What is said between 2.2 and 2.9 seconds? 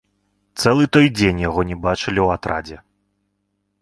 ў атрадзе.